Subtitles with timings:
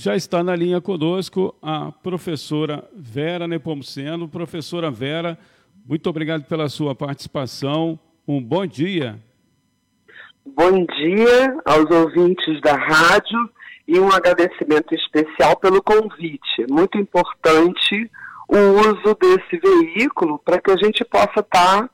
[0.00, 4.28] Já está na linha conosco a professora Vera Nepomuceno.
[4.28, 5.36] Professora Vera,
[5.84, 7.98] muito obrigado pela sua participação.
[8.26, 9.18] Um bom dia.
[10.46, 13.50] Bom dia aos ouvintes da rádio
[13.88, 16.64] e um agradecimento especial pelo convite.
[16.70, 18.08] Muito importante
[18.46, 21.90] o uso desse veículo para que a gente possa estar tá,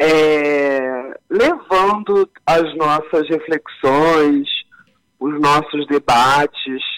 [0.00, 4.48] é, levando as nossas reflexões,
[5.20, 6.96] os nossos debates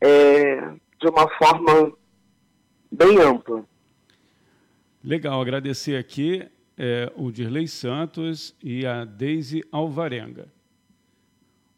[0.00, 0.56] é,
[1.00, 1.92] de uma forma
[2.90, 3.64] bem ampla.
[5.02, 6.46] Legal, agradecer aqui
[6.76, 10.48] é, o Dirley Santos e a Deise Alvarenga.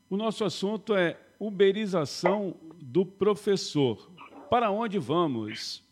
[0.08, 4.10] O nosso assunto é uberização do professor.
[4.50, 5.82] Para onde vamos?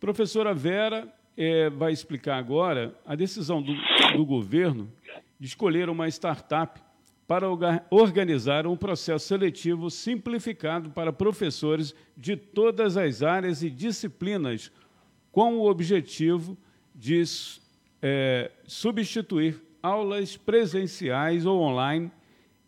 [0.00, 3.72] Professora Vera é, vai explicar agora a decisão do,
[4.16, 4.90] do governo
[5.38, 6.80] de escolher uma startup
[7.26, 7.46] para
[7.90, 14.70] organizar um processo seletivo simplificado para professores de todas as áreas e disciplinas,
[15.30, 16.58] com o objetivo
[16.94, 17.22] de
[18.02, 22.10] é, substituir aulas presenciais ou online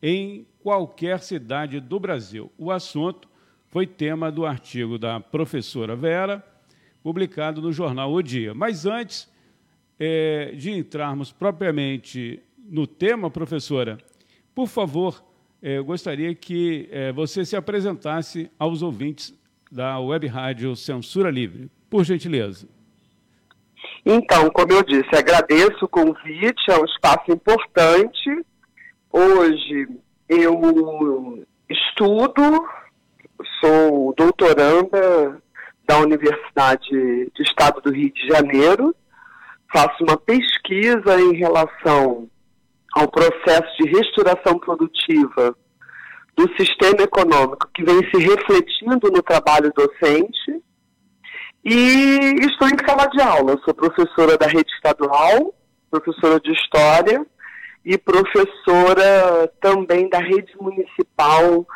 [0.02, 2.50] em qualquer cidade do Brasil.
[2.56, 3.28] O assunto
[3.68, 6.44] foi tema do artigo da professora Vera,
[7.02, 8.54] publicado no jornal O Dia.
[8.54, 9.30] Mas antes
[9.98, 13.98] é, de entrarmos propriamente no tema, professora,
[14.54, 15.22] por favor,
[15.62, 19.34] é, eu gostaria que é, você se apresentasse aos ouvintes
[19.70, 21.70] da Web Rádio Censura Livre.
[21.90, 22.68] Por gentileza.
[24.04, 28.44] Então, como eu disse, agradeço o convite, é um espaço importante.
[29.10, 29.88] Hoje
[30.28, 32.66] eu estudo,
[33.60, 35.40] sou doutoranda
[35.86, 38.94] da Universidade do Estado do Rio de Janeiro,
[39.72, 42.28] faço uma pesquisa em relação
[42.94, 45.56] ao processo de restauração produtiva
[46.36, 50.62] do sistema econômico que vem se refletindo no trabalho docente.
[51.64, 55.54] E estou em sala de aula, sou professora da rede estadual,
[55.90, 57.24] professora de História
[57.84, 61.66] e professora também da rede municipal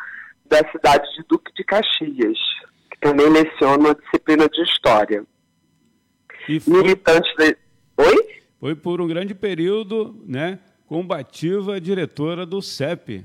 [0.45, 2.37] da cidade de Duque de Caxias,
[2.91, 5.23] que também leciono a disciplina de História.
[6.47, 6.81] E foi...
[6.81, 7.57] Militante de...
[7.97, 8.39] Oi?
[8.59, 13.23] Foi por um grande período, né, combativa diretora do CEP.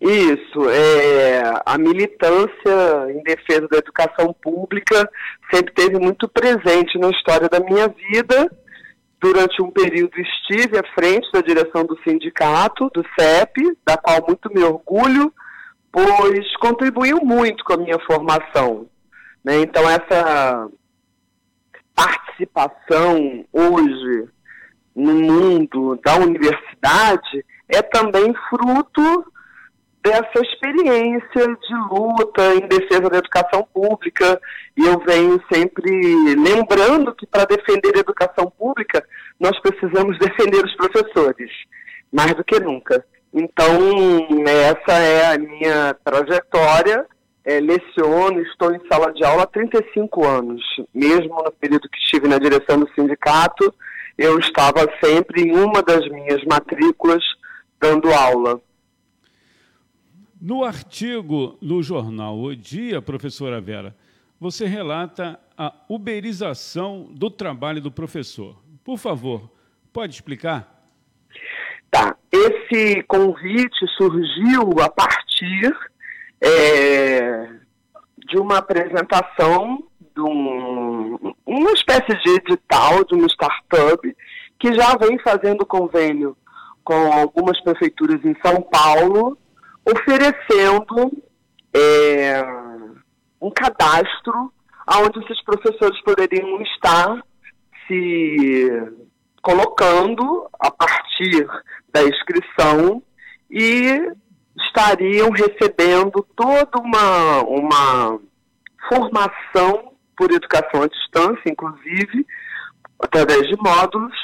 [0.00, 5.10] Isso, é, a militância em defesa da educação pública
[5.52, 8.50] sempre teve muito presente na história da minha vida.
[9.20, 14.48] Durante um período estive à frente da direção do sindicato, do CEP, da qual muito
[14.52, 15.32] me orgulho,
[15.90, 18.86] pois contribuiu muito com a minha formação.
[19.44, 19.60] Né?
[19.60, 20.68] Então, essa
[21.94, 24.28] participação hoje
[24.94, 29.32] no mundo da universidade é também fruto
[30.02, 34.40] dessa experiência de luta em defesa da educação pública
[34.76, 35.90] e eu venho sempre
[36.34, 39.04] lembrando que para defender a educação pública
[39.38, 41.50] nós precisamos defender os professores
[42.12, 43.04] mais do que nunca.
[43.32, 43.78] Então
[44.46, 47.06] essa é a minha trajetória.
[47.44, 50.62] É, leciono, estou em sala de aula há 35 anos,
[50.94, 53.74] mesmo no período que estive na direção do sindicato
[54.16, 57.22] eu estava sempre em uma das minhas matrículas
[57.80, 58.60] dando aula.
[60.40, 63.94] No artigo no jornal O Dia, professora Vera,
[64.40, 68.56] você relata a uberização do trabalho do professor.
[68.82, 69.48] Por favor,
[69.92, 70.90] pode explicar?
[71.90, 72.16] Tá.
[72.32, 75.70] Esse convite surgiu a partir
[76.40, 77.50] é,
[78.26, 79.84] de uma apresentação
[80.14, 80.91] de um,
[81.52, 84.16] uma espécie de edital de uma startup
[84.58, 86.36] que já vem fazendo convênio
[86.84, 89.38] com algumas prefeituras em São Paulo,
[89.84, 91.12] oferecendo
[91.74, 92.42] é,
[93.40, 94.52] um cadastro
[94.88, 97.22] onde esses professores poderiam estar
[97.86, 98.68] se
[99.42, 101.46] colocando a partir
[101.92, 103.02] da inscrição
[103.50, 104.12] e
[104.66, 108.20] estariam recebendo toda uma, uma
[108.88, 109.91] formação
[110.22, 112.24] por educação à distância, inclusive,
[113.00, 114.14] através de módulos,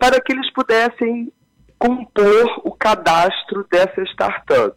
[0.00, 1.32] para que eles pudessem
[1.78, 4.76] compor o cadastro dessa startup.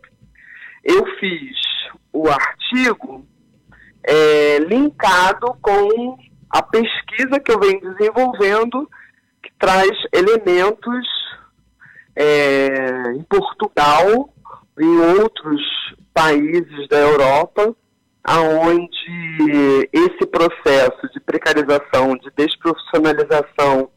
[0.84, 1.58] Eu fiz
[2.14, 3.26] o artigo
[4.04, 6.16] é, linkado com
[6.52, 8.88] a pesquisa que eu venho desenvolvendo,
[9.42, 11.08] que traz elementos
[12.16, 14.32] é, em Portugal
[14.78, 15.62] e em outros
[16.14, 17.76] países da Europa
[18.28, 23.90] aonde esse processo de precarização, de desprofissionalização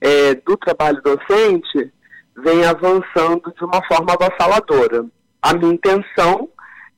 [0.00, 1.92] é, do trabalho docente
[2.38, 5.04] vem avançando de uma forma avassaladora.
[5.42, 6.48] A minha intenção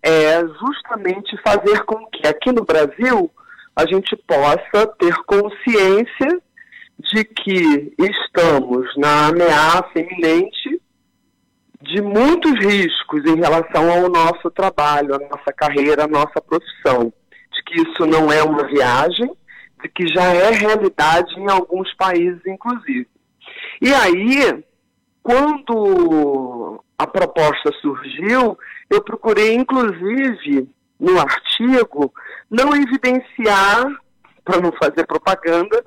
[0.01, 3.29] é justamente fazer com que aqui no Brasil
[3.75, 6.41] a gente possa ter consciência
[7.01, 10.78] de que estamos na ameaça iminente
[11.89, 17.13] de muitos riscos em relação ao nosso trabalho, à nossa carreira, à nossa profissão.
[17.51, 19.31] De que isso não é uma viagem,
[19.83, 23.09] de que já é realidade em alguns países, inclusive.
[23.81, 24.63] E aí,
[25.23, 28.59] quando a proposta surgiu,
[28.91, 30.69] eu procurei, inclusive,
[31.01, 32.13] no artigo,
[32.51, 33.87] não evidenciar,
[34.45, 35.83] para não fazer propaganda,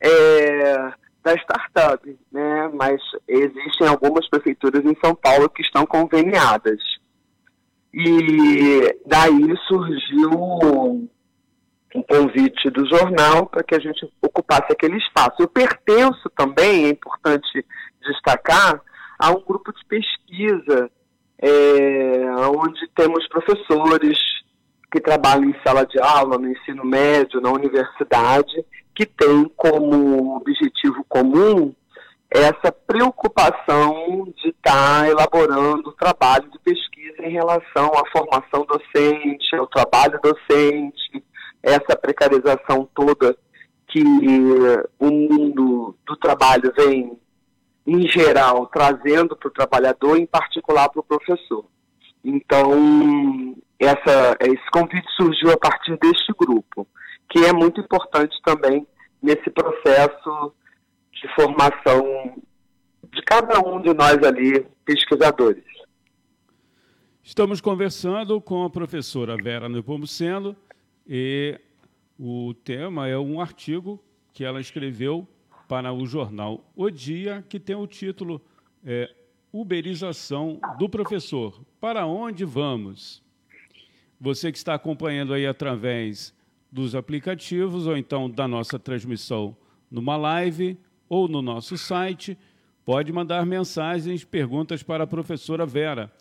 [0.00, 0.92] é,
[1.24, 2.70] da startup, né?
[2.74, 6.78] mas existem algumas prefeituras em São Paulo que estão conveniadas.
[7.92, 10.30] E daí surgiu
[11.94, 15.36] um convite do jornal para que a gente ocupasse aquele espaço.
[15.40, 17.64] Eu pertenço também, é importante
[18.02, 18.82] destacar,
[19.18, 20.90] a um grupo de pesquisa
[21.38, 24.18] é, onde temos professores
[24.92, 31.04] que trabalham em sala de aula, no ensino médio, na universidade, que tem como objetivo
[31.08, 31.74] comum
[32.30, 39.66] essa preocupação de estar tá elaborando trabalho de pesquisa em relação à formação docente, ao
[39.66, 41.24] trabalho docente,
[41.62, 43.36] essa precarização toda
[43.88, 44.02] que
[44.98, 47.16] o mundo do trabalho vem,
[47.86, 51.64] em geral, trazendo para o trabalhador, em particular para o professor.
[52.24, 56.86] Então, essa, esse convite surgiu a partir deste grupo,
[57.30, 58.86] que é muito importante também
[59.22, 60.52] nesse processo
[61.12, 62.36] de formação
[63.12, 65.64] de cada um de nós ali, pesquisadores.
[67.22, 70.54] Estamos conversando com a professora Vera Nepomuceno
[71.06, 71.58] e
[72.18, 75.26] o tema é um artigo que ela escreveu
[75.66, 78.42] para o jornal O Dia, que tem o título
[78.84, 79.10] é,
[79.52, 81.60] Uberização do Professor.
[81.80, 83.22] Para onde vamos?
[84.20, 86.33] Você que está acompanhando aí através
[86.74, 89.56] dos aplicativos ou então da nossa transmissão
[89.88, 90.76] numa live
[91.08, 92.36] ou no nosso site,
[92.84, 96.12] pode mandar mensagens, perguntas para a professora Vera.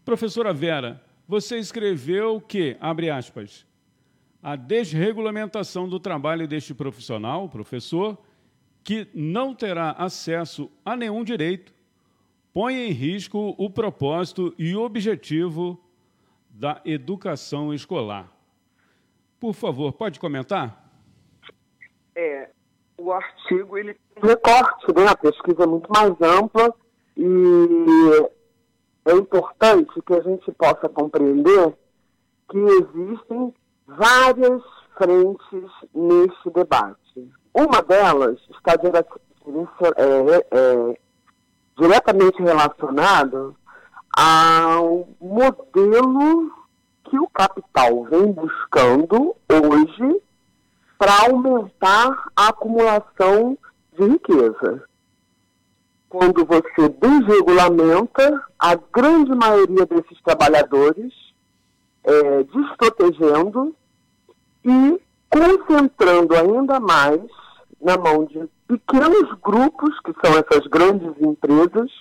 [0.06, 3.66] Professora Vera, você escreveu que, abre aspas,
[4.42, 8.18] a desregulamentação do trabalho deste profissional, professor,
[8.88, 11.74] que não terá acesso a nenhum direito,
[12.54, 15.78] põe em risco o propósito e objetivo
[16.50, 18.32] da educação escolar.
[19.42, 20.90] Por favor, pode comentar?
[22.16, 22.50] É,
[22.98, 25.06] o artigo ele tem um recorte, né?
[25.06, 26.74] A pesquisa é muito mais ampla
[27.18, 27.26] e
[29.04, 31.78] é importante que a gente possa compreender
[32.50, 33.54] que existem
[33.86, 34.64] várias
[34.98, 37.07] frentes nesse debate.
[37.58, 41.00] Uma delas está é, é,
[41.76, 43.52] diretamente relacionada
[44.16, 46.52] ao modelo
[47.06, 50.22] que o capital vem buscando hoje
[51.00, 53.58] para aumentar a acumulação
[53.98, 54.84] de riqueza.
[56.10, 61.12] Quando você desregulamenta, a grande maioria desses trabalhadores
[62.04, 63.76] é, desprotegendo
[64.64, 67.47] e concentrando ainda mais
[67.82, 71.92] na mão de pequenos grupos, que são essas grandes empresas,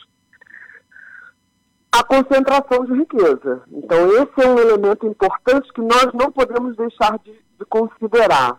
[1.92, 3.62] a concentração de riqueza.
[3.72, 8.58] Então, esse é um elemento importante que nós não podemos deixar de, de considerar.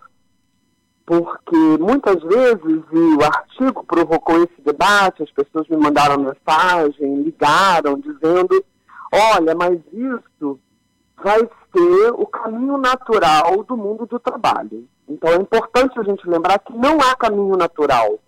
[1.05, 8.00] Porque muitas vezes, e o artigo provocou esse debate, as pessoas me mandaram mensagem, ligaram,
[8.00, 8.63] dizendo:
[9.13, 10.59] olha, mas isso
[11.24, 14.88] vai ser o caminho natural do mundo do trabalho.
[15.07, 18.19] Então é importante a gente lembrar que não há caminho natural,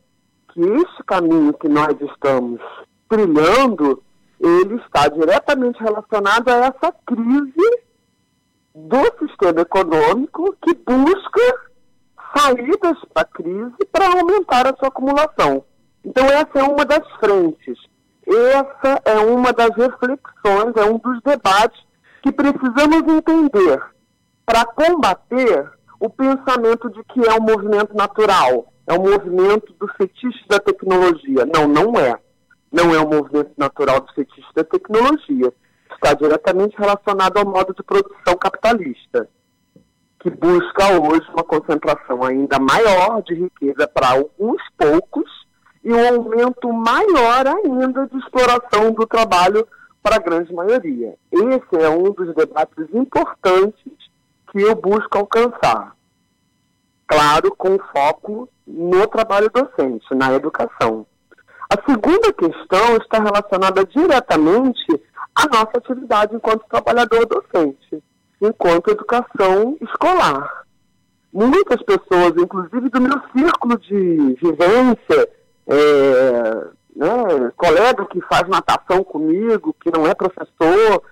[0.53, 2.61] que esse caminho que nós estamos
[3.09, 4.01] trilhando,
[4.39, 7.83] ele está diretamente relacionado a essa crise
[8.73, 11.69] do sistema econômico que busca
[12.37, 15.63] saídas para a crise para aumentar a sua acumulação.
[16.05, 17.77] Então essa é uma das frentes.
[18.25, 21.81] Essa é uma das reflexões, é um dos debates
[22.21, 23.81] que precisamos entender
[24.45, 30.47] para combater o pensamento de que é um movimento natural, é um movimento do fetiche
[30.47, 31.45] da tecnologia.
[31.53, 32.17] Não, não é.
[32.71, 35.53] Não é um movimento natural do fetiche da tecnologia.
[35.91, 39.27] Está diretamente relacionado ao modo de produção capitalista,
[40.19, 45.29] que busca hoje uma concentração ainda maior de riqueza para alguns poucos
[45.83, 49.67] e um aumento maior ainda de exploração do trabalho
[50.01, 51.15] para a grande maioria.
[51.31, 54.08] Esse é um dos debates importantes
[54.51, 55.95] que eu busco alcançar.
[57.07, 61.07] claro, com foco no trabalho docente, na educação.
[61.67, 65.01] A segunda questão está relacionada diretamente
[65.35, 68.03] à nossa atividade enquanto trabalhador docente,
[68.41, 70.65] enquanto educação escolar.
[71.33, 75.29] Muitas pessoas, inclusive do meu círculo de vivência,
[75.67, 81.03] é, né, colega que faz natação comigo, que não é professor,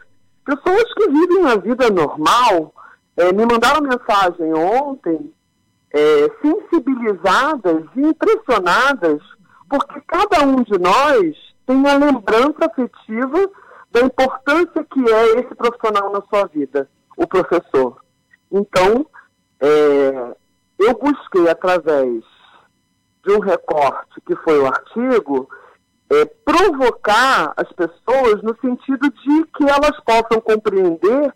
[0.43, 2.73] pessoas que vivem a vida normal,
[3.17, 5.33] é, me mandaram mensagem ontem,
[5.91, 9.21] é, sensibilizadas e impressionadas,
[9.67, 13.49] porque cada um de nós tem a lembrança afetiva
[13.91, 17.97] da importância que é esse profissional na sua vida, o professor.
[18.51, 19.05] Então,
[19.59, 20.35] é,
[20.77, 22.23] eu busquei através
[23.25, 25.49] de um recorte que foi o artigo,
[26.09, 31.33] é, provocar as pessoas no sentido de que elas possam compreender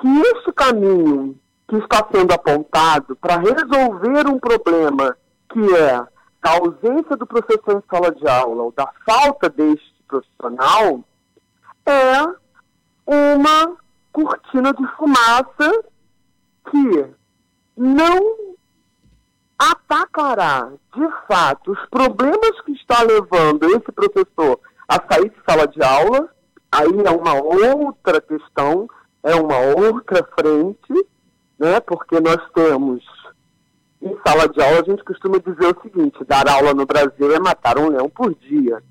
[0.00, 5.16] que este caminho que está sendo apontado para resolver um problema
[5.50, 11.00] que é a ausência do professor em sala de aula ou da falta deste profissional
[11.86, 12.42] é
[13.06, 13.76] uma
[14.12, 15.84] cortina de fumaça
[16.70, 17.06] que
[17.76, 18.54] não
[19.58, 24.58] atacará de fato os problemas que está levando esse professor
[24.88, 26.28] a sair de sala de aula,
[26.70, 28.88] aí é uma outra questão,
[29.22, 31.06] é uma outra frente,
[31.58, 31.80] né?
[31.80, 33.02] Porque nós temos
[34.02, 37.38] em sala de aula a gente costuma dizer o seguinte: dar aula no Brasil é
[37.38, 38.82] matar um leão por dia,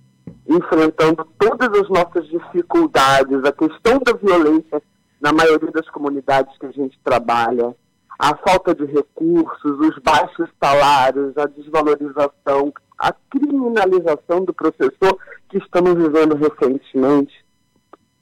[0.48, 4.82] enfrentando todas as nossas dificuldades, a questão da violência
[5.20, 7.76] na maioria das comunidades que a gente trabalha,
[8.18, 15.18] a falta de recursos, os baixos salários, a desvalorização, a criminalização do professor
[15.50, 17.34] que estamos vivendo recentemente.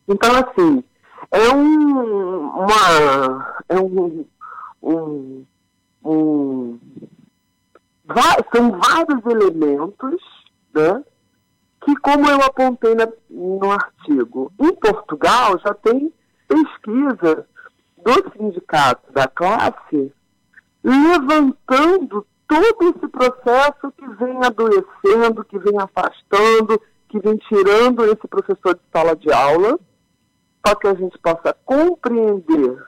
[0.07, 0.83] Então, assim,
[1.31, 4.25] é um, uma, é um,
[4.81, 5.45] um,
[6.03, 6.79] um
[8.53, 10.21] são vários elementos,
[10.73, 11.03] né,
[11.81, 16.11] que como eu apontei na, no artigo, em Portugal já tem
[16.47, 17.45] pesquisa
[17.97, 20.11] do sindicato da classe
[20.83, 28.73] levantando todo esse processo que vem adoecendo, que vem afastando, que vem tirando esse professor
[28.75, 29.79] de sala de aula,
[30.69, 32.85] para que a gente possa compreender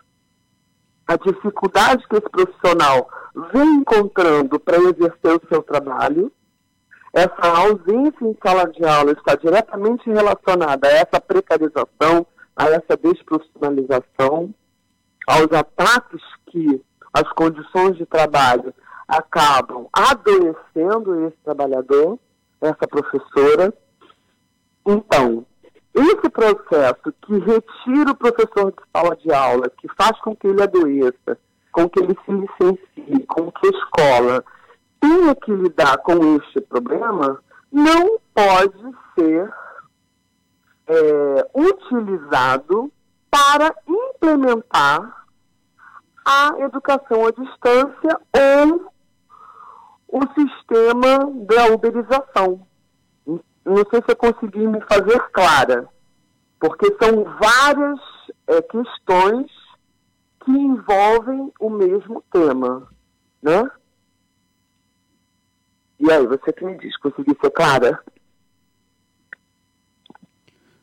[1.08, 3.10] a dificuldade que esse profissional
[3.52, 6.32] vem encontrando para exercer o seu trabalho.
[7.14, 14.54] Essa ausência em sala de aula está diretamente relacionada a essa precarização, a essa desprofissionalização,
[15.28, 18.74] aos ataques que as condições de trabalho
[19.08, 22.18] acabam adoecendo esse trabalhador,
[22.62, 23.74] essa professora.
[24.86, 25.46] Então,
[25.94, 30.64] esse processo que retira o professor de sala de aula, que faz com que ele
[30.64, 31.38] adoeça,
[31.72, 34.44] com que ele se licencie, com que a escola
[35.00, 37.40] tenha que lidar com este problema,
[37.72, 39.52] não pode ser
[40.88, 42.92] é, utilizado
[43.30, 45.26] para implementar
[46.26, 48.92] a educação à distância ou
[50.08, 52.66] o sistema da uberização.
[53.66, 55.88] Não sei se eu consegui me fazer clara,
[56.60, 58.00] porque são várias
[58.48, 59.52] é, questões
[60.44, 62.88] que envolvem o mesmo tema,
[63.42, 63.70] né?
[66.00, 68.04] E aí, você que me diz, consegui ser clara?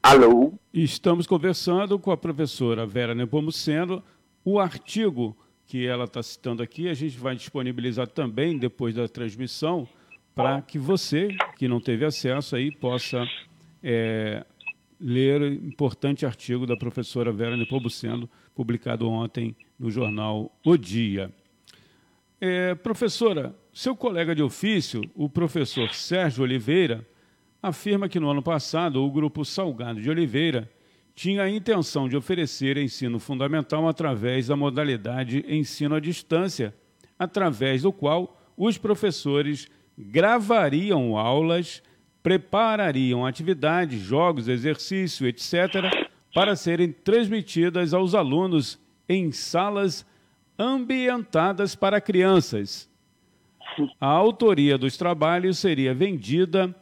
[0.01, 0.53] Alô?
[0.73, 4.03] Estamos conversando com a professora Vera Nepomuceno.
[4.45, 9.87] O artigo que ela está citando aqui, a gente vai disponibilizar também depois da transmissão,
[10.39, 13.27] para que você, que não teve acesso aí, possa
[13.83, 14.47] é,
[15.01, 21.35] ler o importante artigo da professora Vera Nepomuceno, publicado ontem no jornal O Dia.
[22.41, 27.05] É, professora, seu colega de ofício, o professor Sérgio Oliveira,
[27.61, 30.71] afirma que no ano passado o grupo Salgado de Oliveira
[31.17, 36.73] tinha a intenção de oferecer ensino fundamental através da modalidade ensino à distância,
[37.19, 39.69] através do qual os professores
[39.99, 41.83] gravariam aulas,
[42.23, 45.91] preparariam atividades, jogos, exercício, etc.,
[46.33, 48.79] para serem transmitidas aos alunos
[49.09, 50.07] em salas
[50.57, 52.89] ambientadas para crianças.
[54.01, 56.75] A autoria dos trabalhos seria vendida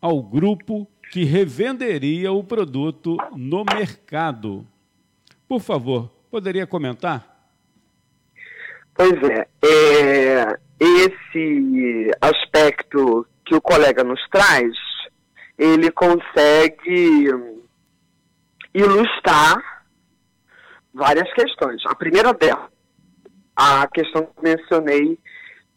[0.00, 4.66] ao grupo que revenderia o produto no mercado.
[5.48, 7.34] Por favor, poderia comentar?
[8.94, 14.72] Pois é, é, esse aspecto que o colega nos traz,
[15.58, 17.30] ele consegue
[18.74, 19.84] ilustrar
[20.92, 21.82] várias questões.
[21.86, 22.70] A primeira delas,
[23.54, 25.18] a questão que mencionei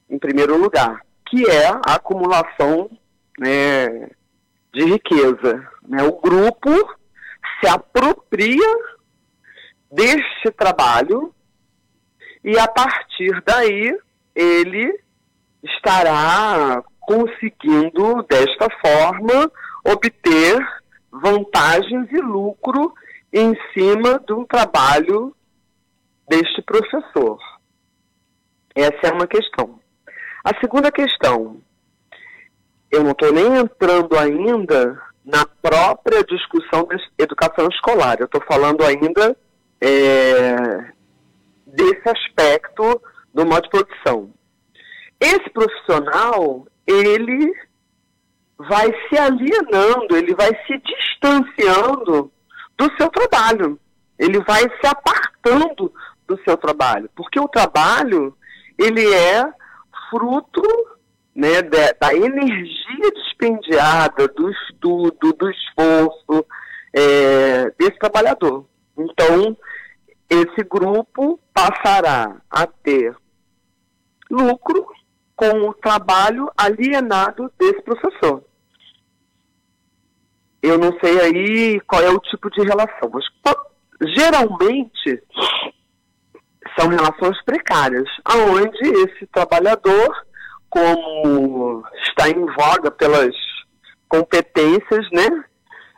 [0.10, 2.89] em primeiro lugar, que é a acumulação
[3.38, 4.10] né,
[4.74, 5.68] de riqueza.
[5.88, 6.04] Né?
[6.04, 6.72] O grupo
[7.60, 8.68] se apropria
[9.92, 11.34] deste trabalho
[12.44, 13.98] e a partir daí
[14.38, 15.00] ele
[15.63, 19.51] estará conseguindo desta forma
[19.84, 20.63] obter
[21.12, 22.94] vantagens e lucro
[23.34, 25.36] em cima do trabalho
[26.29, 27.39] deste professor.
[28.75, 29.79] Essa é uma questão.
[30.44, 31.60] A segunda questão,
[32.91, 38.84] eu não estou nem entrando ainda na própria discussão da educação escolar, eu estou falando
[38.84, 39.36] ainda
[39.82, 40.94] é,
[41.65, 43.01] desse aspecto
[43.38, 44.34] do modo de produção.
[45.20, 47.53] Esse profissional, ele
[48.58, 52.32] vai se alienando, ele vai se distanciando
[52.75, 53.79] do seu trabalho.
[54.17, 55.94] Ele vai se apartando
[56.27, 58.36] do seu trabalho, porque o trabalho
[58.75, 59.48] ele é
[60.10, 60.63] fruto
[61.36, 66.46] né, da, da energia dispendiada, do estudo, do esforço
[66.91, 68.65] é, desse trabalhador.
[68.98, 69.56] Então,
[70.27, 73.15] esse grupo passará a ter
[74.29, 74.86] lucro
[75.36, 78.43] com o trabalho alienado desse professor.
[80.62, 83.24] Eu não sei aí qual é o tipo de relação, mas
[84.15, 85.24] geralmente
[86.77, 90.25] são relações precárias, aonde esse trabalhador,
[90.69, 93.36] como está em voga pelas
[94.10, 95.43] competências, né,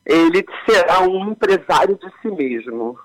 [0.06, 2.98] ele será um empresário de si mesmo,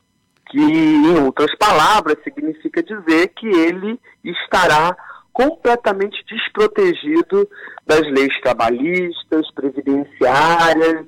[0.51, 4.97] que, em outras palavras, significa dizer que ele estará
[5.35, 7.47] completamente desprotegido
[7.85, 11.07] das leis trabalhistas, previdenciárias,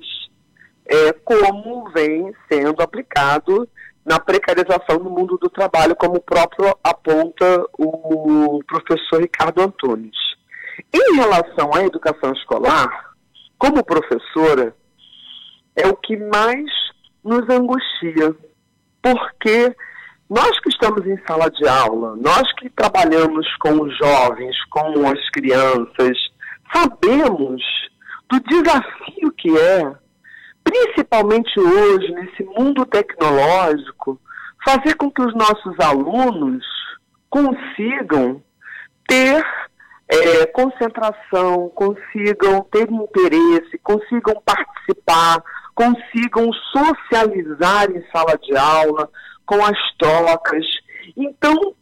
[0.85, 3.67] é, como vem sendo aplicado
[4.05, 10.15] na precarização no mundo do trabalho, como próprio aponta o professor Ricardo Antunes.
[10.93, 13.11] Em relação à educação escolar,
[13.57, 14.75] como professora,
[15.75, 16.69] é o que mais
[17.23, 18.35] nos angustia,
[19.01, 19.75] porque
[20.29, 25.29] nós que estamos em sala de aula, nós que trabalhamos com os jovens, com as
[25.29, 26.17] crianças,
[26.73, 27.61] sabemos
[28.29, 29.95] do desafio que é
[30.63, 34.19] principalmente hoje, nesse mundo tecnológico,
[34.65, 36.63] fazer com que os nossos alunos
[37.29, 38.43] consigam
[39.07, 39.45] ter
[40.09, 45.41] é, concentração, consigam ter interesse, consigam participar,
[45.73, 49.09] consigam socializar em sala de aula,
[49.47, 50.65] com as trocas.
[51.15, 51.73] Então,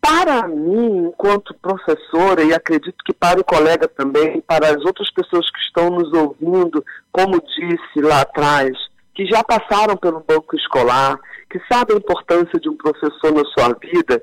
[0.00, 5.50] para mim, enquanto professora, e acredito que para o colega também, para as outras pessoas
[5.50, 8.72] que estão nos ouvindo, como disse lá atrás,
[9.14, 11.18] que já passaram pelo banco escolar,
[11.50, 14.22] que sabem a importância de um professor na sua vida,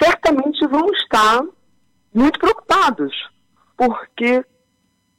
[0.00, 1.42] certamente vão estar
[2.14, 3.12] muito preocupados,
[3.76, 4.44] porque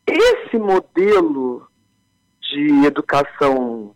[0.08, 1.68] esse modelo
[2.42, 3.94] de educação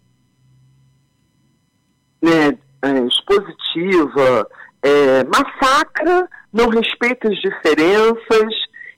[2.21, 4.47] né, é, expositiva,
[4.81, 8.53] é, massacra, não respeita as diferenças.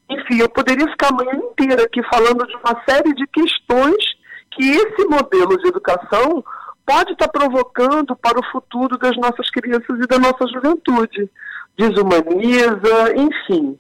[0.10, 4.04] Enfim, eu poderia ficar a manhã inteira aqui falando de uma série de questões
[4.52, 6.44] que esse modelo de educação
[6.86, 11.30] pode estar provocando para o futuro das nossas crianças e da nossa juventude.
[11.78, 13.80] Desumaniza, enfim.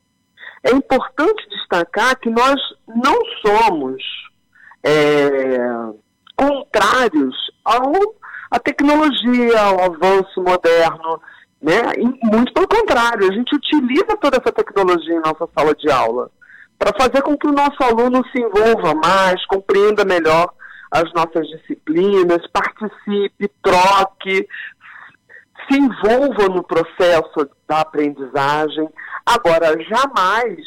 [0.63, 2.55] É importante destacar que nós
[2.87, 4.03] não somos
[4.83, 5.57] é,
[6.35, 7.91] contrários ao,
[8.49, 11.21] à tecnologia, ao avanço moderno.
[11.61, 11.73] Né?
[11.97, 16.31] E muito pelo contrário, a gente utiliza toda essa tecnologia em nossa sala de aula
[16.77, 20.49] para fazer com que o nosso aluno se envolva mais, compreenda melhor
[20.89, 24.47] as nossas disciplinas, participe, troque,
[25.69, 28.89] se envolva no processo da aprendizagem.
[29.25, 30.57] Agora, jamais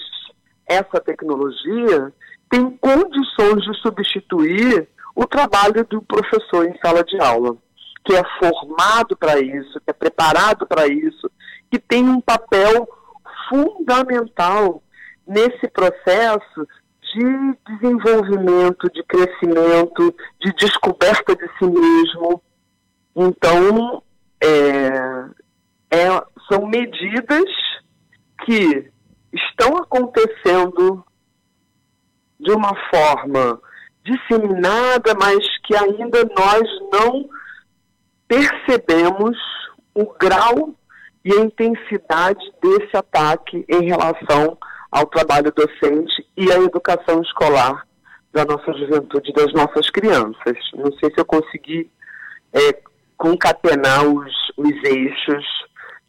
[0.66, 2.12] essa tecnologia
[2.50, 7.56] tem condições de substituir o trabalho do professor em sala de aula
[8.04, 11.30] que é formado para isso, que é preparado para isso,
[11.70, 12.88] que tem um papel
[13.48, 14.82] fundamental
[15.26, 16.66] nesse processo
[17.14, 22.42] de desenvolvimento, de crescimento, de descoberta de si mesmo.
[23.14, 24.02] Então,
[24.42, 24.88] é,
[25.90, 27.44] é, são medidas
[28.44, 28.90] que
[29.32, 31.04] estão acontecendo
[32.40, 33.60] de uma forma
[34.04, 36.62] disseminada, mas que ainda nós
[36.92, 37.28] não
[38.32, 39.36] percebemos
[39.94, 40.74] o grau
[41.22, 44.56] e a intensidade desse ataque em relação
[44.90, 47.86] ao trabalho docente e à educação escolar
[48.32, 50.56] da nossa juventude das nossas crianças.
[50.74, 51.90] Não sei se eu consegui
[52.54, 52.80] é,
[53.18, 55.44] concatenar os, os eixos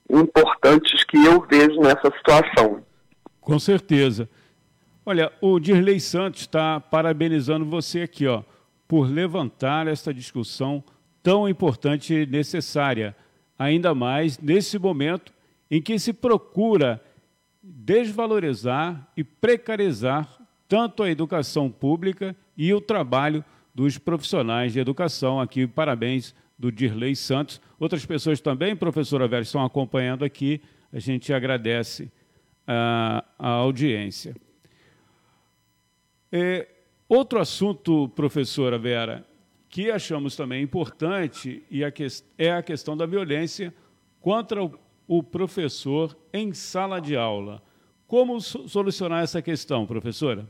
[0.09, 2.81] importantes que eu vejo nessa situação.
[3.41, 4.29] Com certeza.
[5.05, 8.43] Olha, o Dirley Santos está parabenizando você aqui, ó,
[8.87, 10.81] por levantar esta discussão
[11.23, 13.15] tão importante e necessária,
[13.57, 15.33] ainda mais nesse momento
[15.71, 17.01] em que se procura
[17.63, 20.29] desvalorizar e precarizar
[20.67, 25.39] tanto a educação pública e o trabalho dos profissionais de educação.
[25.39, 27.61] Aqui, parabéns do Dirley Santos.
[27.79, 30.61] Outras pessoas também, professora Vera, estão acompanhando aqui.
[30.91, 32.11] A gente agradece
[32.67, 34.35] a, a audiência.
[36.31, 36.67] É,
[37.07, 39.25] outro assunto, professora Vera,
[39.73, 41.81] que achamos também importante e
[42.37, 43.73] é a questão da violência
[44.21, 47.59] contra o, o professor em sala de aula.
[48.05, 50.47] Como solucionar essa questão, professora?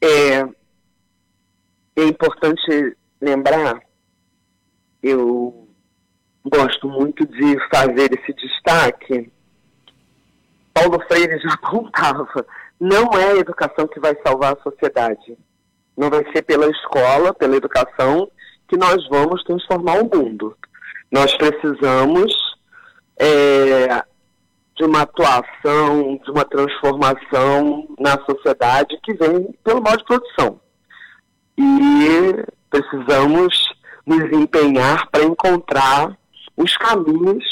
[0.00, 0.42] É,
[1.96, 3.80] é importante lembrar,
[5.02, 5.68] eu
[6.44, 9.32] gosto muito de fazer esse destaque.
[10.72, 12.46] Paulo Freire já apontava,
[12.78, 15.36] não é a educação que vai salvar a sociedade.
[15.96, 18.30] Não vai ser pela escola, pela educação,
[18.68, 20.56] que nós vamos transformar o mundo.
[21.10, 22.32] Nós precisamos
[23.18, 24.02] é,
[24.76, 30.60] de uma atuação, de uma transformação na sociedade que vem pelo modo de produção.
[31.58, 33.64] E precisamos
[34.06, 36.16] nos empenhar para encontrar
[36.56, 37.44] os caminhos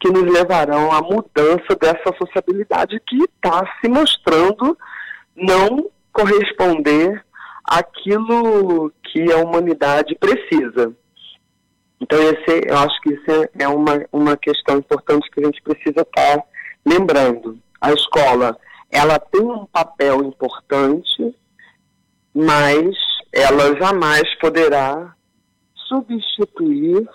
[0.00, 4.76] que nos levarão à mudança dessa sociabilidade que está se mostrando
[5.36, 7.24] não corresponder
[7.64, 10.94] àquilo que a humanidade precisa.
[12.00, 16.00] Então, esse, eu acho que isso é uma, uma questão importante que a gente precisa
[16.02, 16.42] estar
[16.84, 17.58] lembrando.
[17.80, 18.58] A escola,
[18.90, 21.34] ela tem um papel importante,
[22.34, 22.96] mas
[23.32, 25.14] ela jamais poderá
[25.88, 27.08] substituir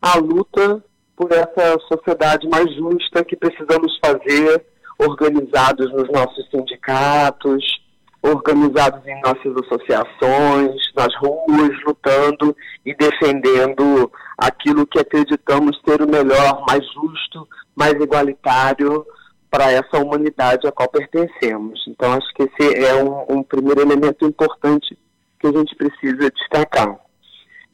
[0.00, 0.82] a luta
[1.16, 4.66] por essa sociedade mais justa que precisamos fazer,
[4.98, 7.81] organizados nos nossos sindicatos,
[8.22, 12.56] organizados em nossas associações, nas ruas, lutando
[12.86, 19.04] e defendendo aquilo que acreditamos ser o melhor, mais justo, mais igualitário
[19.50, 21.84] para essa humanidade a qual pertencemos.
[21.88, 24.96] Então, acho que esse é um, um primeiro elemento importante
[25.38, 26.98] que a gente precisa destacar.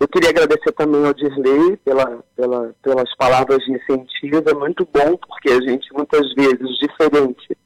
[0.00, 4.48] Eu queria agradecer também ao Dirley pela, pela, pelas palavras de incentivo.
[4.48, 7.56] É muito bom, porque a gente, muitas vezes, diferente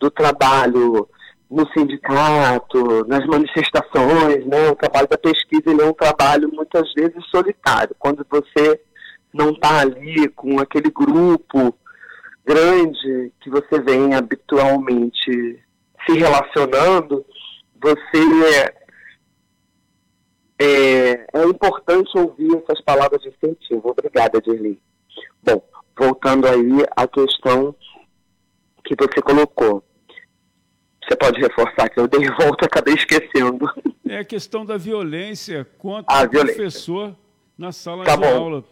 [0.00, 1.08] do trabalho
[1.52, 4.70] no sindicato, nas manifestações, né?
[4.70, 7.94] o trabalho da pesquisa ele é um trabalho, muitas vezes, solitário.
[7.98, 8.80] Quando você
[9.34, 11.76] não está ali com aquele grupo
[12.44, 15.62] grande que você vem habitualmente
[16.06, 17.24] se relacionando,
[17.80, 18.74] você
[20.58, 23.90] é, é importante ouvir essas palavras de incentivo.
[23.90, 24.80] Obrigada, Dirli.
[25.42, 25.62] Bom,
[25.98, 27.74] voltando aí à questão
[28.84, 29.84] que você colocou.
[31.12, 33.70] Você pode reforçar que eu dei volta acabei esquecendo.
[34.08, 36.56] É a questão da violência contra a o violência.
[36.56, 37.14] professor
[37.58, 38.34] na sala tá de bom.
[38.34, 38.64] aula.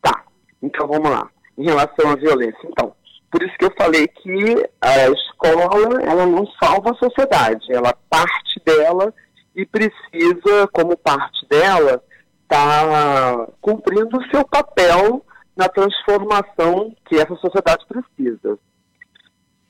[0.00, 0.24] Tá,
[0.62, 1.28] então vamos lá.
[1.58, 2.94] Em relação à violência, então,
[3.30, 8.60] por isso que eu falei que a escola, ela não salva a sociedade, ela parte
[8.64, 9.12] dela
[9.54, 12.02] e precisa, como parte dela,
[12.42, 18.58] estar tá cumprindo o seu papel na transformação que essa sociedade precisa.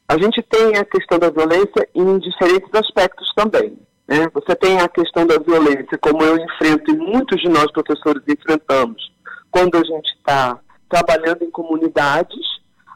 [0.08, 3.76] A gente tem a questão da violência em diferentes aspectos também.
[4.06, 4.28] Né?
[4.32, 9.12] Você tem a questão da violência, como eu enfrento e muitos de nós professores enfrentamos,
[9.50, 12.46] quando a gente está trabalhando em comunidades,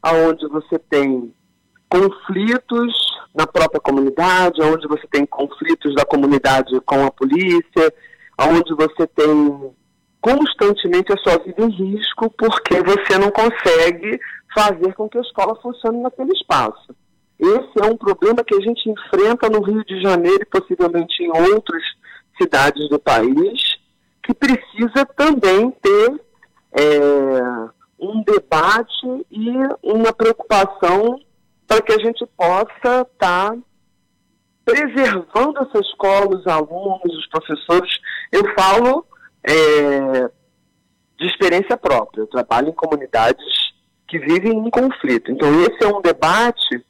[0.02, 1.34] aonde você tem
[1.88, 2.94] conflitos
[3.34, 7.92] na própria comunidade, onde você tem conflitos da comunidade com a polícia,
[8.38, 9.74] onde você tem
[10.20, 14.20] constantemente a sua vida em risco porque você não consegue
[14.54, 16.94] fazer com que a escola funcione naquele espaço.
[17.40, 21.30] Esse é um problema que a gente enfrenta no Rio de Janeiro e possivelmente em
[21.30, 21.82] outras
[22.40, 23.78] cidades do país,
[24.22, 26.20] que precisa também ter
[26.72, 27.40] é,
[27.98, 29.50] um debate e
[29.82, 31.18] uma preocupação
[31.66, 33.56] para que a gente possa estar tá
[34.62, 37.90] preservando essa escola, os alunos, os professores.
[38.30, 39.06] Eu falo
[39.42, 40.30] é,
[41.18, 43.46] de experiência própria, eu trabalho em comunidades
[44.06, 45.30] que vivem em conflito.
[45.30, 46.84] Então, esse é um debate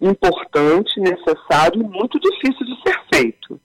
[0.00, 3.60] importante, necessário e muito difícil de ser feito.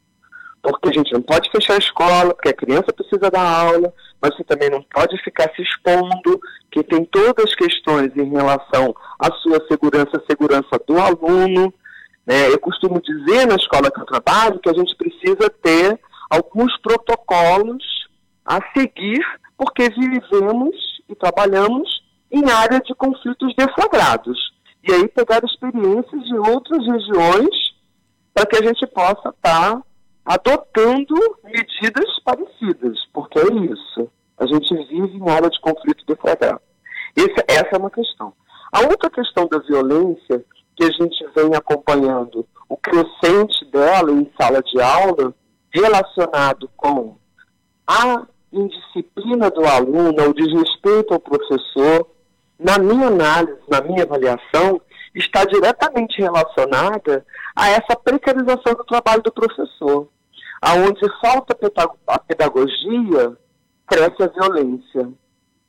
[0.61, 4.35] Porque a gente não pode fechar a escola, porque a criança precisa dar aula, mas
[4.35, 6.39] você também não pode ficar se expondo,
[6.71, 11.73] que tem todas as questões em relação à sua segurança, a segurança do aluno.
[12.25, 12.49] Né?
[12.49, 17.83] Eu costumo dizer na escola que eu trabalho que a gente precisa ter alguns protocolos
[18.43, 19.23] a seguir,
[19.55, 20.75] porque vivemos
[21.07, 24.54] e trabalhamos em área de conflitos deflagrados.
[24.87, 27.55] E aí pegar experiências de outras regiões
[28.33, 29.81] para que a gente possa estar tá
[30.23, 34.11] adotando medidas parecidas, porque é isso.
[34.37, 36.61] A gente vive em área de conflito deflagrado.
[37.47, 38.33] essa é uma questão.
[38.71, 40.43] A outra questão da violência,
[40.75, 45.33] que a gente vem acompanhando o crescente dela em sala de aula,
[45.73, 47.15] relacionado com
[47.87, 52.07] a indisciplina do aluno, o desrespeito ao professor,
[52.59, 54.81] na minha análise, na minha avaliação,
[55.13, 60.07] está diretamente relacionada a essa precarização do trabalho do professor.
[60.61, 61.57] Aonde falta
[62.07, 63.37] a pedagogia,
[63.87, 65.09] cresce a violência.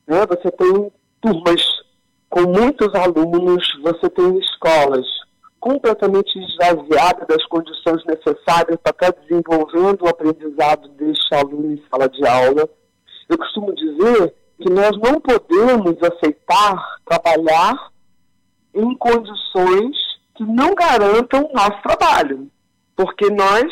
[0.06, 0.26] Né?
[0.28, 1.62] Você tem turmas
[2.28, 5.06] com muitos alunos, você tem escolas
[5.58, 12.24] completamente esvaziadas das condições necessárias para estar desenvolvendo o aprendizado deste aluno em sala de
[12.26, 12.68] aula.
[13.28, 17.90] Eu costumo dizer que nós não podemos aceitar trabalhar
[18.74, 19.96] em condições
[20.34, 22.48] que não garantam o nosso trabalho,
[22.94, 23.66] porque nós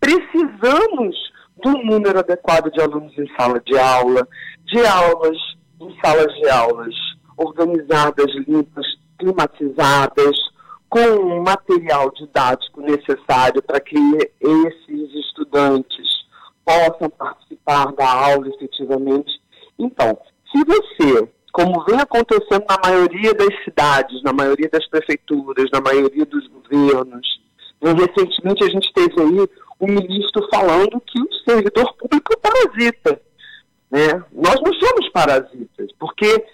[0.00, 1.16] precisamos
[1.62, 4.26] do número adequado de alunos em sala de aula,
[4.66, 5.36] de aulas
[5.80, 6.94] em salas de aulas
[7.36, 8.86] organizadas, limpas,
[9.18, 10.36] climatizadas,
[10.88, 13.96] com o material didático necessário para que
[14.40, 16.06] esses estudantes
[16.64, 19.42] possam participar da aula efetivamente.
[19.78, 20.18] Então,
[20.50, 26.24] se você, como vem acontecendo na maioria das cidades, na maioria das prefeituras, na maioria
[26.26, 27.26] dos governos,
[27.82, 29.48] recentemente a gente teve aí
[29.80, 33.20] o ministro falando que o servidor público é parasita.
[33.90, 34.24] Né?
[34.32, 36.44] Nós não somos parasitas, porque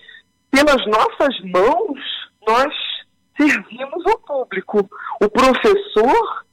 [0.50, 1.98] pelas nossas mãos
[2.46, 2.74] nós
[3.40, 4.90] servimos ao público.
[5.22, 6.44] O professor,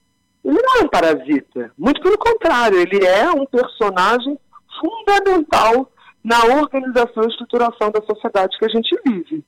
[0.44, 4.38] ele não é um parasita, muito pelo contrário, ele é um personagem
[4.80, 5.92] fundamental
[6.28, 9.46] na organização e estruturação da sociedade que a gente vive.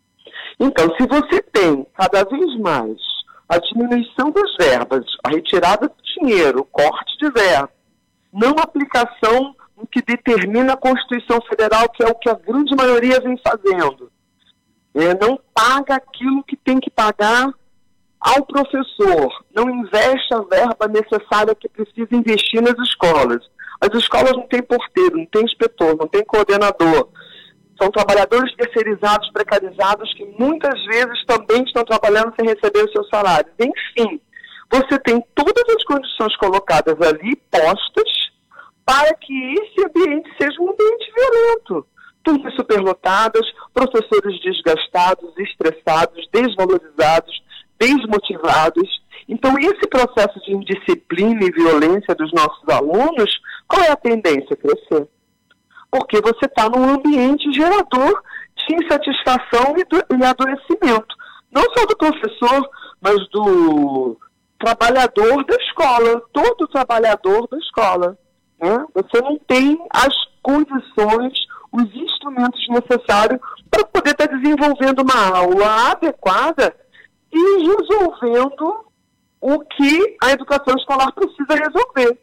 [0.57, 2.97] Então, se você tem cada vez mais
[3.49, 7.69] a diminuição das verbas, a retirada do dinheiro, o corte de verba,
[8.31, 13.19] não aplicação no que determina a Constituição Federal, que é o que a grande maioria
[13.19, 14.09] vem fazendo.
[14.95, 17.51] É, não paga aquilo que tem que pagar
[18.21, 23.45] ao professor, não investe a verba necessária que precisa investir nas escolas.
[23.81, 27.09] As escolas não têm porteiro, não tem inspetor, não tem coordenador.
[27.81, 33.53] São trabalhadores terceirizados, precarizados, que muitas vezes também estão trabalhando sem receber os seus salários.
[33.57, 34.19] Enfim,
[34.69, 38.29] você tem todas as condições colocadas ali, postas,
[38.85, 41.87] para que esse ambiente seja um ambiente violento.
[42.23, 47.41] Turmas superlotadas, professores desgastados, estressados, desvalorizados,
[47.79, 49.01] desmotivados.
[49.29, 53.31] Então, esse processo de indisciplina e violência dos nossos alunos,
[53.67, 54.57] qual é a tendência?
[54.57, 55.07] Crescer.
[55.91, 58.23] Porque você está num ambiente gerador
[58.55, 61.15] de insatisfação e, do, e adoecimento.
[61.51, 64.17] Não só do professor, mas do
[64.57, 68.17] trabalhador da escola, todo trabalhador da escola.
[68.59, 68.85] Né?
[68.95, 71.33] Você não tem as condições,
[71.71, 73.39] os instrumentos necessários
[73.69, 76.75] para poder estar tá desenvolvendo uma aula adequada
[77.31, 78.88] e resolvendo
[79.41, 82.19] o que a educação escolar precisa resolver,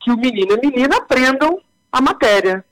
[0.00, 1.60] que o menino e a menina aprendam
[1.92, 2.64] a matéria.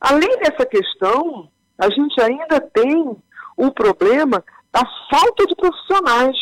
[0.00, 3.16] Além dessa questão, a gente ainda tem
[3.56, 6.36] o problema da falta de profissionais,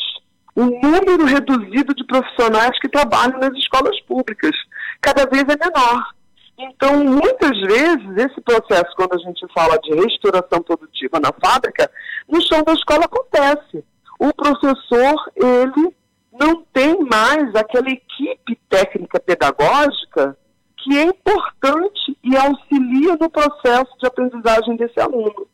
[0.55, 4.53] o número reduzido de profissionais que trabalham nas escolas públicas,
[5.01, 6.15] cada vez é menor.
[6.57, 11.91] Então, muitas vezes, esse processo, quando a gente fala de restauração produtiva na fábrica,
[12.29, 13.85] no chão da escola acontece.
[14.21, 15.95] O professor, ele
[16.39, 20.37] não tem mais aquela equipe técnica pedagógica
[20.79, 25.47] que é importante e auxilia no processo de aprendizagem desse aluno.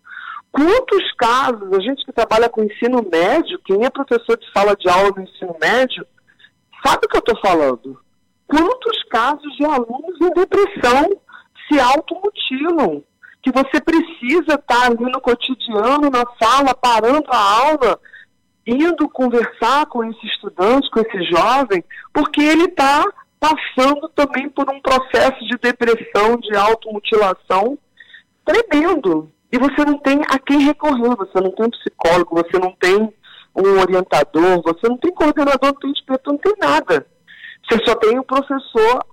[0.50, 4.88] Quantos casos, a gente que trabalha com ensino médio, quem é professor de sala de
[4.88, 6.04] aula no ensino médio,
[6.84, 8.00] sabe o que eu estou falando?
[8.48, 11.08] Quantos casos de alunos em depressão
[11.68, 13.04] se automutilam?
[13.42, 18.00] Que você precisa estar ali no cotidiano, na sala, parando a aula,
[18.66, 23.04] indo conversar com esse estudante, com esse jovem, porque ele está
[23.38, 27.78] passando também por um processo de depressão, de automutilação
[28.44, 29.30] tremendo.
[29.52, 33.12] E você não tem a quem recorrer, você não tem um psicólogo, você não tem
[33.56, 37.06] um orientador, você não tem coordenador, não tem inspetor, não tem nada.
[37.68, 39.04] Você só tem o um professor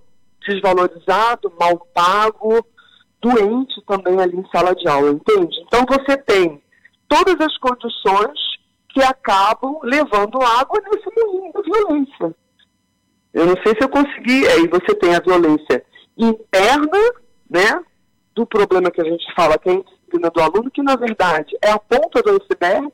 [0.46, 2.64] desvalorizado, mal pago,
[3.20, 5.56] doente também ali em sala de aula, entende?
[5.66, 6.62] Então você tem
[7.08, 8.38] todas as condições
[8.88, 12.34] que acabam levando água nesse moinho da violência.
[13.32, 14.46] Eu não sei se eu consegui.
[14.48, 15.84] Aí você tem a violência
[16.16, 16.98] interna,
[17.48, 17.80] né?
[18.34, 21.56] Do problema que a gente fala, que é a disciplina do aluno, que na verdade
[21.62, 22.92] é a ponta do iceberg.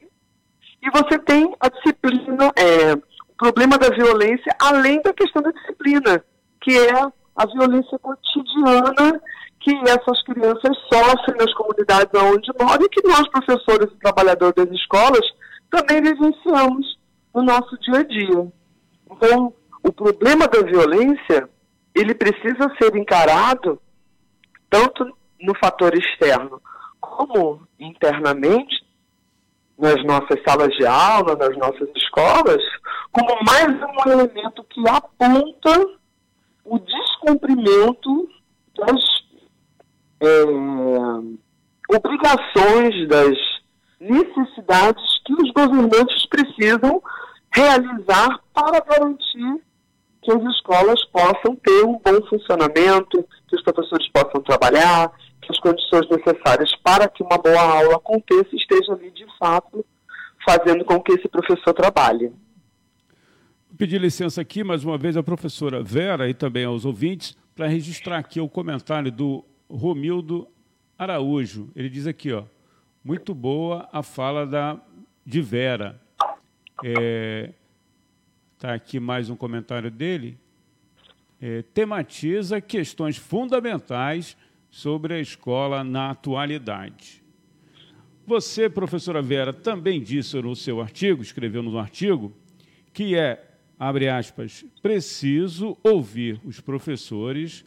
[0.83, 6.23] E você tem a disciplina, é, o problema da violência, além da questão da disciplina,
[6.61, 6.93] que é
[7.37, 9.21] a violência cotidiana
[9.61, 14.71] que essas crianças sofrem nas comunidades onde moram e que nós, professores e trabalhadores das
[14.79, 15.27] escolas,
[15.71, 16.99] também vivenciamos
[17.35, 18.53] no nosso dia a dia.
[19.11, 21.49] Então, o problema da violência,
[21.95, 23.81] ele precisa ser encarado
[24.71, 25.05] tanto
[25.41, 26.61] no fator externo
[27.01, 28.85] como internamente,
[29.79, 32.63] nas nossas salas de aula, nas nossas escolas,
[33.13, 35.87] como mais um elemento que aponta
[36.65, 38.29] o descumprimento
[38.77, 39.03] das
[40.21, 43.54] é, obrigações, das
[44.05, 47.03] necessidades que os governantes precisam
[47.53, 49.63] realizar para garantir
[50.23, 55.59] que as escolas possam ter um bom funcionamento, que os professores possam trabalhar, que as
[55.61, 59.85] condições necessárias para que uma boa aula aconteça estejam ali de fato
[60.47, 62.33] fazendo com que esse professor trabalhe.
[63.77, 68.19] Pedir licença aqui mais uma vez à professora Vera e também aos ouvintes para registrar
[68.19, 70.47] aqui o comentário do Romildo
[70.99, 71.71] Araújo.
[71.75, 72.45] Ele diz aqui, ó,
[73.05, 74.81] muito boa a fala da
[75.27, 76.01] de Vera.
[76.83, 77.53] É,
[78.59, 80.39] tá aqui mais um comentário dele.
[81.39, 84.37] É, tematiza questões fundamentais
[84.71, 87.23] sobre a escola na atualidade.
[88.27, 92.33] Você, professora Vera, também disse no seu artigo, escreveu no artigo,
[92.91, 93.45] que é,
[93.79, 97.67] abre aspas, preciso ouvir os professores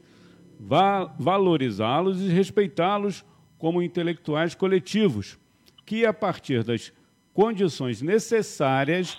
[0.60, 3.24] va valorizá-los e respeitá-los
[3.58, 5.38] como intelectuais coletivos,
[5.86, 6.92] que, a partir das
[7.34, 9.18] condições necessárias,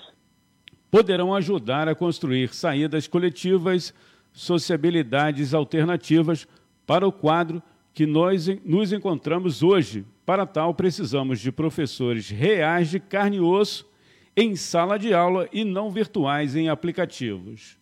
[0.91, 3.93] poderão ajudar a construir saídas coletivas,
[4.33, 6.47] sociabilidades alternativas
[6.87, 10.07] para o quadro que nós nos encontramos hoje.
[10.25, 13.89] Para tal, precisamos de professores reais de carne e osso
[14.37, 17.77] em sala de aula e não virtuais em aplicativos.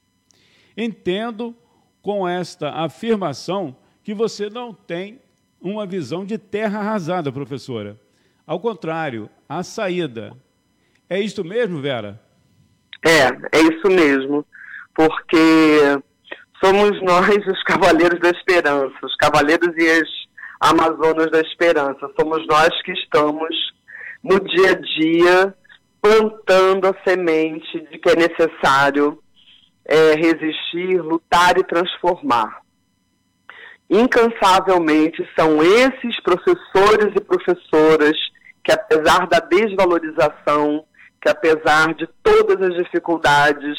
[0.77, 1.55] Entendo
[2.01, 5.21] com esta afirmação que você não tem
[5.61, 7.99] uma visão de terra arrasada, professora.
[8.47, 10.37] Ao contrário, a saída.
[11.09, 12.21] É isto mesmo, Vera?
[13.05, 14.45] É, é isso mesmo.
[14.95, 15.99] Porque
[16.65, 20.09] somos nós os cavaleiros da esperança, os cavaleiros e as
[20.61, 22.11] amazonas da esperança.
[22.19, 23.55] Somos nós que estamos
[24.23, 25.55] no dia a dia
[26.01, 29.21] plantando a semente de que é necessário
[29.85, 32.61] é, resistir, lutar e transformar.
[33.89, 38.17] Incansavelmente são esses professores e professoras
[38.65, 40.85] que, apesar da desvalorização,
[41.23, 43.79] que apesar de todas as dificuldades,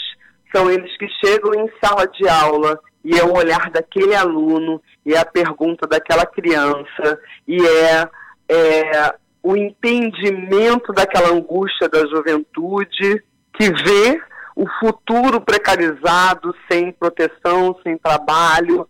[0.55, 5.13] são eles que chegam em sala de aula e é o olhar daquele aluno e
[5.13, 8.09] é a pergunta daquela criança e é,
[8.49, 14.21] é o entendimento daquela angústia da juventude que vê
[14.55, 18.87] o futuro precarizado, sem proteção, sem trabalho,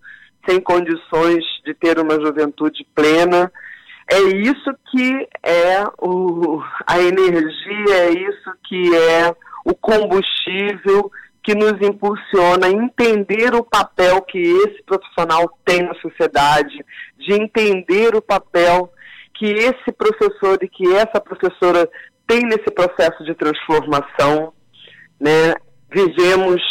[0.48, 3.52] sem condições de ter uma juventude plena.
[4.10, 11.12] É isso que é o, a energia, é isso que é o combustível
[11.44, 16.84] que nos impulsiona a entender o papel que esse profissional tem na sociedade,
[17.18, 18.92] de entender o papel
[19.34, 21.90] que esse professor e que essa professora
[22.26, 24.54] tem nesse processo de transformação
[25.20, 25.54] né?
[25.92, 26.62] Vivemos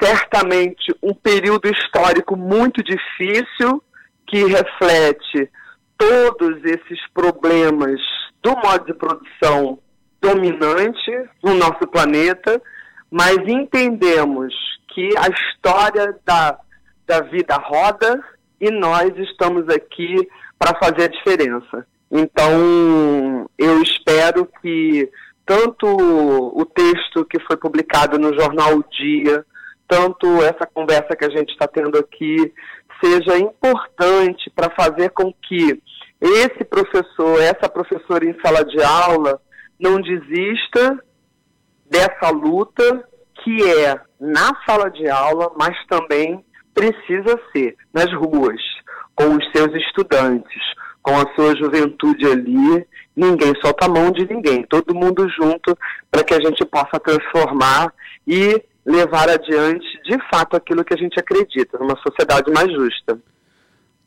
[0.00, 3.82] certamente um período histórico muito difícil
[4.26, 5.50] que reflete
[5.96, 8.00] todos esses problemas
[8.42, 9.78] do modo de produção
[10.20, 11.10] dominante
[11.42, 12.60] no nosso planeta,
[13.10, 14.54] mas entendemos
[14.88, 16.58] que a história da,
[17.06, 18.22] da vida roda
[18.60, 20.16] e nós estamos aqui
[20.58, 21.86] para fazer a diferença.
[22.10, 25.10] Então, eu espero que
[25.44, 29.44] tanto o texto que foi publicado no jornal o Dia,
[29.88, 32.52] tanto essa conversa que a gente está tendo aqui,
[33.02, 35.82] seja importante para fazer com que
[36.20, 39.40] esse professor, essa professora em sala de aula,
[39.78, 40.98] não desista
[41.88, 43.08] dessa luta
[43.44, 48.60] que é na sala de aula, mas também precisa ser nas ruas,
[49.14, 50.62] com os seus estudantes,
[51.02, 52.86] com a sua juventude ali.
[53.14, 55.76] Ninguém solta a mão de ninguém, todo mundo junto
[56.10, 57.92] para que a gente possa transformar
[58.26, 63.18] e levar adiante de fato aquilo que a gente acredita, numa sociedade mais justa.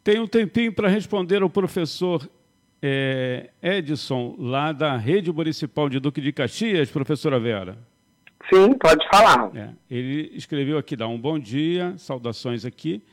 [0.02, 2.28] Tem um tempinho para responder ao professor
[2.82, 7.78] é, Edson, lá da Rede Municipal de Duque de Caxias, professora Vera.
[8.52, 9.52] Sim, pode falar.
[9.54, 13.04] É, ele escreveu aqui, dá um bom dia, saudações aqui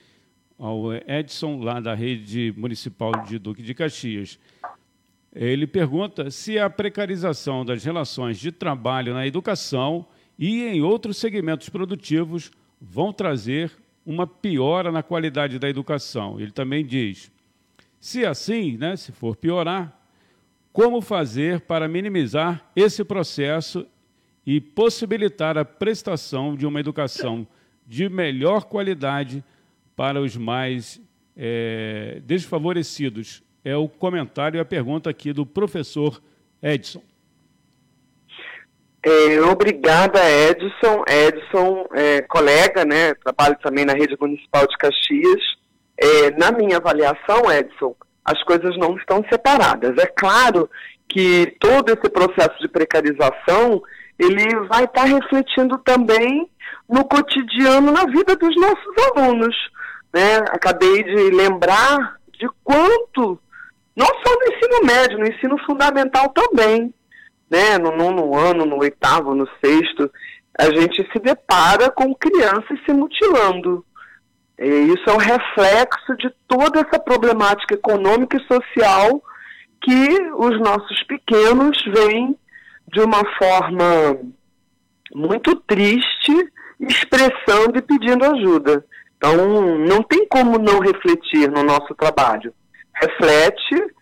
[0.59, 4.39] ao Edson, lá da Rede Municipal de Duque de Caxias.
[5.35, 10.07] Ele pergunta se a precarização das relações de trabalho na educação
[10.39, 13.73] e em outros segmentos produtivos vão trazer
[14.05, 16.39] uma piora na qualidade da educação.
[16.41, 17.31] Ele também diz:
[17.99, 19.99] se assim, né, se for piorar,
[20.73, 23.87] como fazer para minimizar esse processo
[24.47, 27.47] e possibilitar a prestação de uma educação
[27.87, 29.43] de melhor qualidade
[29.97, 31.01] para os mais
[31.37, 33.43] é, desfavorecidos?
[33.65, 36.23] É o comentário e a pergunta aqui do professor
[36.63, 37.03] Edson.
[39.07, 41.05] É, obrigada, Edson.
[41.09, 43.15] Edson, é, colega, né?
[43.15, 45.43] Trabalho também na rede municipal de Caxias.
[45.97, 47.95] É, na minha avaliação, Edson,
[48.25, 49.97] as coisas não estão separadas.
[49.99, 50.69] É claro
[51.09, 53.81] que todo esse processo de precarização
[54.19, 56.51] ele vai estar refletindo também
[56.89, 59.55] no cotidiano, na vida dos nossos alunos.
[60.13, 60.39] Né?
[60.51, 63.39] Acabei de lembrar de quanto,
[63.95, 66.93] não só no ensino médio, no ensino fundamental também,
[67.51, 70.11] né, no nono ano, no oitavo, no sexto,
[70.59, 73.85] a gente se depara com crianças se mutilando.
[74.59, 79.23] E isso é um reflexo de toda essa problemática econômica e social
[79.83, 82.37] que os nossos pequenos veem
[82.93, 84.19] de uma forma
[85.15, 86.33] muito triste,
[86.81, 88.85] expressando e pedindo ajuda.
[89.17, 92.53] Então, não tem como não refletir no nosso trabalho.
[92.95, 93.95] Reflete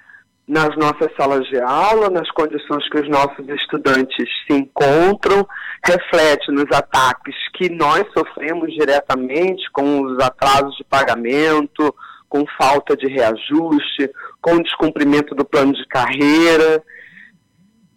[0.47, 5.47] nas nossas salas de aula, nas condições que os nossos estudantes se encontram,
[5.83, 11.95] reflete nos ataques que nós sofremos diretamente com os atrasos de pagamento,
[12.29, 14.11] com falta de reajuste,
[14.43, 16.83] com descumprimento do plano de carreira.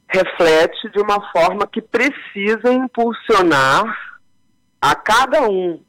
[0.07, 3.83] Reflete de uma forma que precisa impulsionar
[4.81, 5.81] a cada um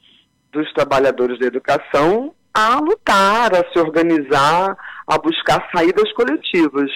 [0.50, 4.76] dos trabalhadores da educação a lutar, a se organizar,
[5.06, 6.90] a buscar saídas coletivas,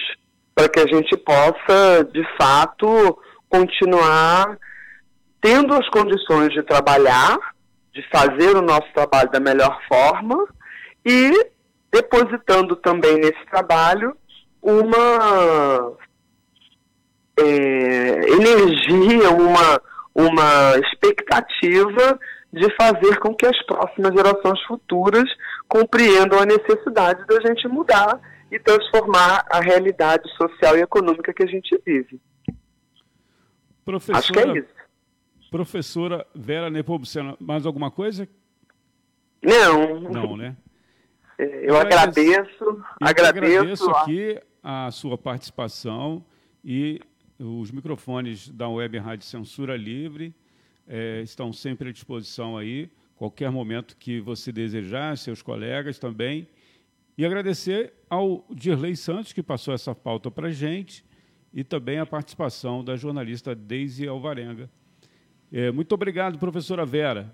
[0.55, 3.17] para que a gente possa, de fato,
[3.49, 4.57] continuar
[5.41, 7.37] tendo as condições de trabalhar,
[7.93, 10.47] de fazer o nosso trabalho da melhor forma
[11.05, 11.31] e
[11.91, 14.15] depositando também nesse trabalho
[14.61, 15.93] uma
[17.37, 17.43] é,
[18.31, 19.81] energia, uma,
[20.15, 22.19] uma expectativa
[22.53, 25.27] de fazer com que as próximas gerações futuras
[25.67, 31.47] compreendam a necessidade da gente mudar e transformar a realidade social e econômica que a
[31.47, 32.21] gente vive.
[33.83, 34.73] Professora, Acho que é isso.
[35.49, 38.27] Professora Vera Nepomuceno, mais alguma coisa?
[39.41, 39.99] Não.
[40.01, 40.55] Não, né?
[41.39, 46.23] É, eu agradeço, eu agradeço, agradeço aqui a sua participação
[46.63, 47.01] e
[47.39, 50.33] os microfones da Web Rádio Censura Livre
[50.87, 52.89] é, estão sempre à disposição aí
[53.23, 56.45] qualquer momento que você desejar, seus colegas também.
[57.17, 61.05] E agradecer ao Dirley Santos, que passou essa pauta para a gente,
[61.53, 64.69] e também a participação da jornalista Deise Alvarenga.
[65.51, 67.33] É, muito obrigado, professora Vera.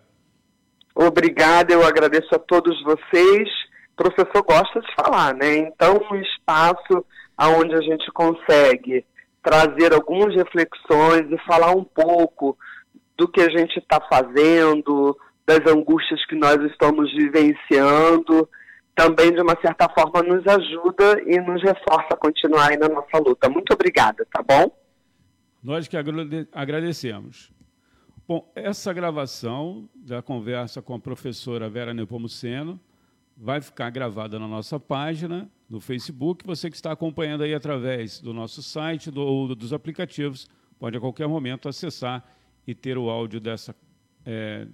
[0.94, 3.50] Obrigada, eu agradeço a todos vocês.
[3.94, 5.58] O professor gosta de falar, né?
[5.58, 7.06] Então, um espaço
[7.40, 9.06] onde a gente consegue
[9.42, 12.58] trazer algumas reflexões e falar um pouco
[13.20, 15.16] do que a gente está fazendo,
[15.46, 18.50] das angústias que nós estamos vivenciando,
[18.96, 23.18] também de uma certa forma nos ajuda e nos reforça a continuar aí na nossa
[23.18, 23.50] luta.
[23.50, 24.72] Muito obrigada, tá bom?
[25.62, 25.98] Nós que
[26.54, 27.52] agradecemos.
[28.26, 32.80] Bom, essa gravação da conversa com a professora Vera Nepomuceno
[33.36, 36.46] vai ficar gravada na nossa página, no Facebook.
[36.46, 40.48] Você que está acompanhando aí através do nosso site ou dos aplicativos,
[40.80, 42.24] pode a qualquer momento acessar
[42.70, 43.76] e ter o áudio dessa
[44.24, 44.68] é,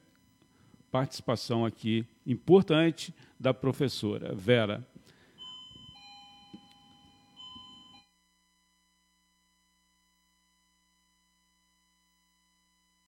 [0.91, 4.85] participação aqui importante da professora Vera.